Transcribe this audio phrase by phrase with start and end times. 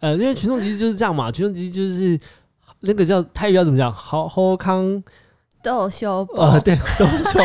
[0.00, 2.18] 呃，因为群众集资就是这样嘛，群众集资就是
[2.80, 3.92] 那个叫泰语要怎么讲？
[3.92, 5.02] 好好康
[5.62, 7.44] 逗修呃，对，都说。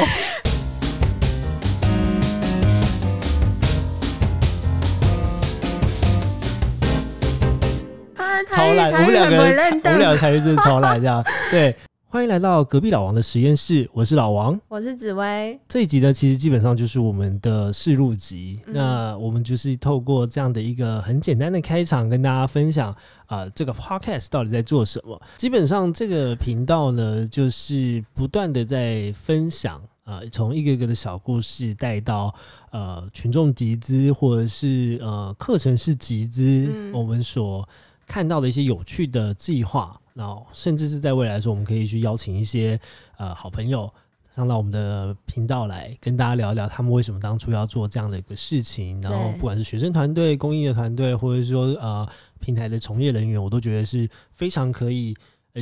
[8.50, 11.76] 超烂，我们两个，我们两个才是真的超烂，这样对。
[12.08, 15.60] 欢迎来到隔壁老王的实验室，我是老王，我是紫薇。
[15.68, 18.58] 这一集呢，其实基本上就是我们的试录集。
[18.68, 22.96] 那我们就是透过这样的一个很简单的开场，跟大家分享
[23.26, 25.22] 啊，这个 podcast 到底在做什么。
[25.36, 32.34] 基本上这个频道呢，就是不断的在分享啊，从一个个的小故事带到
[32.72, 37.68] 呃群众集资，或者是呃课程式集资，我们所
[38.06, 40.00] 看到的一些有趣的计划。
[40.14, 42.80] 然后，甚至是在未来说，我们可以去邀请一些
[43.18, 43.94] 呃好朋友
[44.34, 49.02] 上到我们的频道来，跟大家聊一聊他们为什么当初要做这样的一个事情。
[49.02, 52.08] 然后，不管是学生团队、公益的团队，或者说呃
[52.40, 55.14] 平台的从业人员，我都觉得是非常可以。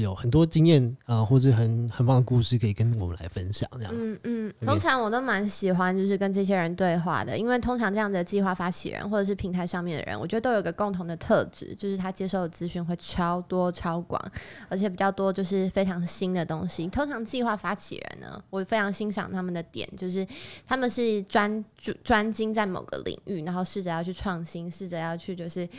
[0.01, 3.93] 有很多经验啊，或者很很棒的故事可以跟我们来分享，这样。
[3.95, 14.19] 嗯嗯，通常我都蛮喜欢就是跟这些人对话的，因为通常这样的计划发起人或者是平台上面的人，我觉得都有个共同的特质，就是他接受的资讯会超多超广，
[14.67, 16.87] 而且比较多就是非常新的东西。
[16.87, 20.25] 通常计划发起人呢，我非常欣赏他们的点，就是
[20.65, 25.69] 他们是专注专精在某个领域，然后试着要去创新，试着要去就是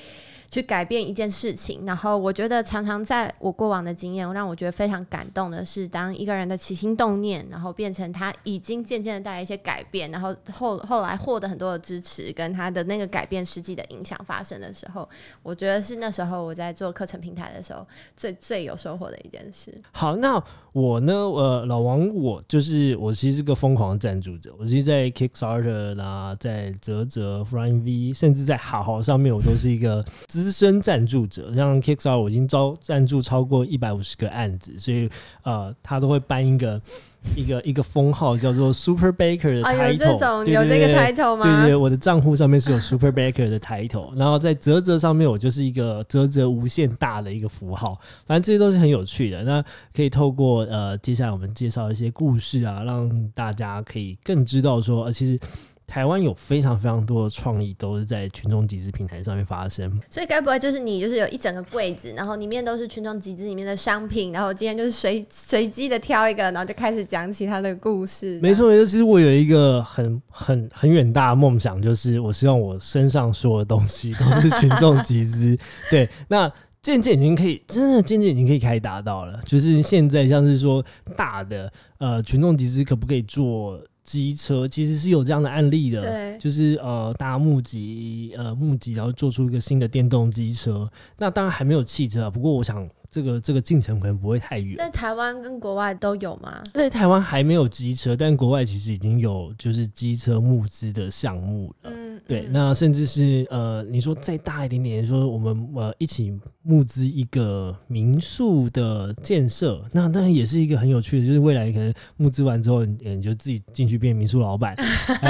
[0.48, 1.84] 去改变一件事情。
[1.84, 3.92] 然后我觉得常常在我过往的。
[4.04, 15.08] 经验让我觉得非常感动的是，当一个人的起心动念，然后变成他已经渐渐的带来一些改变，然后后后来获得很多的支持，跟他的那个改变实际的影响发生的时候，
[15.42, 19.72] 我觉得是那时候我在做课程平台的时候最最有收获的一件事。
[19.92, 31.54] 好，那我呢，呃，老王，我就是我其实是个疯狂的赞助者，我其实，在 Kickstarter 啦，在泽泽 Flying V，甚至在好好上面，我都是一个资深赞助者。
[31.54, 33.93] 像 Kickstarter，我已经招赞助超过一百。
[33.94, 35.08] 五十个案子，所以
[35.42, 36.80] 呃，他都会颁一个
[37.36, 39.92] 一个一个封号，叫做 Super Baker 的 title。
[39.92, 41.42] 有这种有这个 title 吗？
[41.44, 47.98] 对对，我的账户上面是有 Super Baker 的 title， 然后在泽泽上面，我就是一个泽泽无限大的一个符号。
[48.26, 49.42] 反正这些都是很有趣的。
[49.42, 55.38] 那可以透过呃，接下来我们介绍一些故事啊，让大家可以更知道说，呃，其实。
[55.86, 60.00] 台湾有非常非常多的创意，都是在群众集资平台上面发生。
[60.10, 68.40] 所以该不会就是你，就是有一整个柜子，然后里面都是群众集资里面的商品，然后今天就是随随机的挑一个，然后就开始讲起他的故事。
[68.40, 75.56] 没错没错，其实我有一个很很很远大的梦想，就是我希望我身上所有的东西都是群众集资。
[75.90, 76.50] 对，那
[76.82, 79.38] 渐渐已经可以，真的渐渐已经可以开达到了。
[79.44, 80.84] 就是现在像是说
[81.16, 83.80] 大的呃群众集资，可不可以做？
[84.04, 90.88] 机车其实是有这样的案例的，就是呃，大家募集呃募集，然后做出一个新的电动机车。
[91.16, 94.76] 那当然还没有汽车，不过我想这个这个进程可能不会太远。
[94.76, 96.62] 在台湾跟国外都有吗？
[96.74, 101.90] 在台湾还没有机车，但国外其实已经有就是机车募资的项目了。
[101.90, 113.94] 嗯，对，那甚至是呃，你说再大一点点，说我们呃一起募资一个民宿的建设，那当然也是一个很有趣的，就是未来可能募资完之后，你就自己进去。
[114.04, 114.76] 变民宿老板，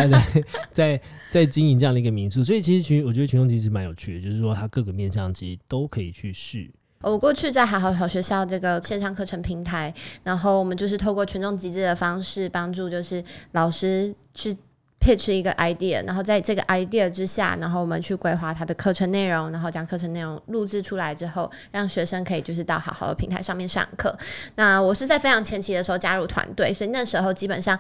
[0.72, 1.00] 在
[1.31, 6.69] 在经营这样的一个民宿，所以其实群我觉得群众其实蛮有趣的，就是说它各个面向其实都可以去试。
[7.03, 9.94] 我过去在好好好学校这个线上课程平台，
[10.25, 13.22] 然后我们就是透过群众集资的方式，帮助就是
[13.53, 14.56] 老师去。
[15.05, 24.17] Pitch 一个 idea，然后在这个 idea 之下，然后我们去规划它的课程内容，然后将课程内容录制出来之后，让学生可以就是到好好的平台上面上课。
[24.55, 27.79] 那我是在非常前期的时候加入团队，所以那时候基本上，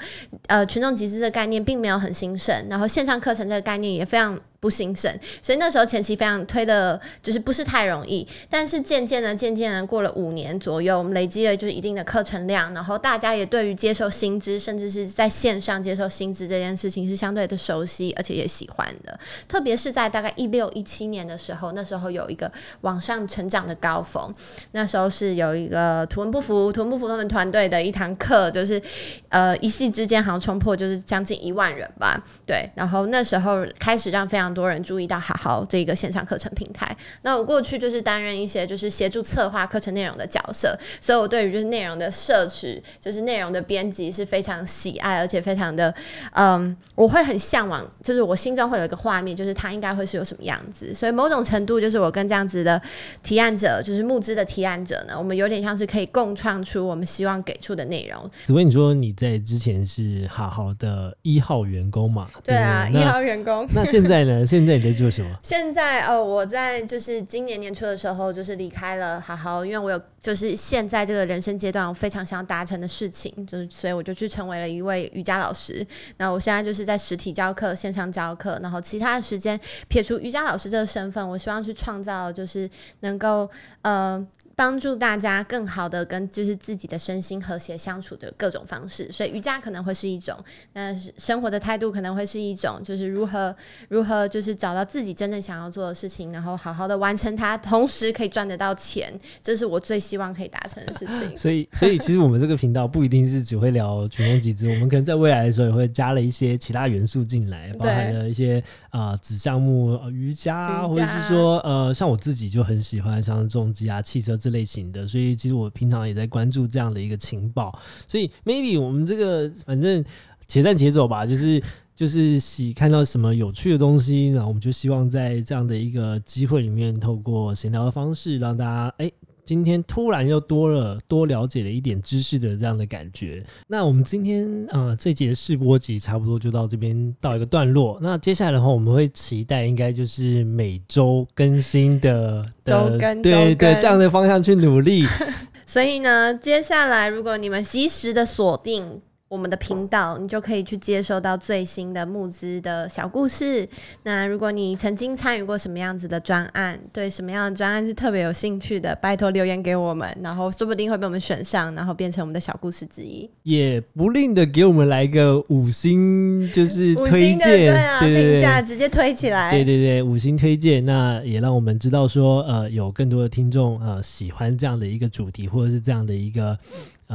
[0.48, 4.38] 呃，群众集资的概念并没有很兴盛，然后线上课程这个概念也非常。
[4.64, 8.26] 不兴盛，所以那时候前期非常推的，就是不是太容易。
[8.48, 19.20] 但是渐渐的、渐渐的，过了五年左右，我们累积了就是一定的课程量，然后大家也对于接受新知，甚至是在线上接受新知这件事情是相对的熟悉，而且也喜欢的。
[19.46, 22.50] 特别是在大概一六一七年的时候，那时候有一个
[22.80, 24.34] 网上成长的高峰，
[24.72, 28.80] 那时候是有一个图文不符、图文不符他们团队的一堂课，就是
[29.28, 36.96] 呃一夕之间好像冲破就是将近一万人吧，对，然后那时候开始让非常多人注意到好好这个线上课程平台。
[37.22, 45.92] 那我过去就是担任一些就是协助策划课程内容的角色，所以我对于就是内容的摄取，就是内容的编辑是非常喜爱，而且非常的
[46.32, 50.94] 嗯，我会很向往，就是我心中会有一个画面，就是它应该会是有什么样子。
[50.94, 52.80] 所以某种程度就是我跟这样子的
[53.22, 58.30] 提案者，就是募资的提案者呢，我们有点像是可以共创出我们希望给出的内容。
[58.44, 62.28] 紫薇，你说你在之前是好好的一号员工嘛？
[62.44, 63.66] 对啊，一号员工。
[63.74, 64.43] 那现在呢？
[64.44, 65.30] 现在你在做什么？
[65.42, 75.86] 现在哦，我在就是今年年初的时候，就是离开了好好，因为我有就是现在这个人生阶段，我非常想要达成的事情，就是所以我就去成为了一位瑜伽老师。
[76.18, 79.58] 那我现在就是在实体教课、线上教课，然后其他的时间
[79.88, 82.68] 撇除瑜伽老师这个身份，我希望去创造就是
[83.00, 83.50] 能够
[83.82, 84.26] 呃。
[84.56, 90.36] 帮助大家更好的跟就是自己的身心和谐相处的各种方式，所以瑜伽可能会是一种，
[90.74, 93.54] 那生活的态度可能会是一种，就是如何
[93.88, 99.12] 如何就是找到自己真正想要做的事情，然后好好的完成它，同时可以赚得到钱，
[99.42, 101.36] 这是我最希望可以达成的事情。
[101.36, 114.38] 所以，所以其实我们这个频道不一定是只会聊群众集资，我们可能在未来的时候也会加了一些其他元素进来，包含了一些啊子项目瑜伽，或者是说呃像我自己就很喜欢像重机啊、汽车。
[114.44, 120.04] 这类型的，所以其实我平常也在关注这样的一个情报，所以 maybe 我们这个反正
[120.46, 121.62] 且战且走吧，就是
[121.96, 129.10] 就是喜看到什么有趣的东西，然后我们就希望在这样的一个机会里面，透过闲聊的方式，让大家哎。
[129.44, 133.44] 今天突然又多了多了解了一点知识的这样的感觉。
[133.66, 137.98] 那我们今天呃这节试播集差不多就到这边到一个段落。
[138.00, 145.04] 那接下来的话，我们会期待应该就是每周更新的周更对对这样的方向去努力。
[145.66, 149.00] 所以呢，接下来如果你们及时的锁定。
[149.28, 153.66] 我们的频道，你就可以去接收到最新的募资的小故事。
[154.04, 163.28] 那如果你曾经参与过什么样子的专案，对什么样的专案是特别有兴趣的，拜托留言给我们，然后说不定会被我们选上，然后变成我们的小故事之一。
[163.42, 169.50] 也不吝的给我们来一个五星，就是 推荐，对啊，评价直接推起来。
[169.50, 176.56] 对对对，五星推荐，那也让我们知道说，呃，有更多的听众呃喜欢这样的一个主题，或者是这样的一个。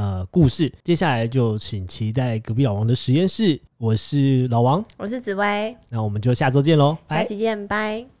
[0.00, 3.60] 呃，故事接下来就请期待隔壁老王的实验室。
[3.76, 8.19] 我是老王，我是紫薇，那我们就下周见喽，下期见，拜。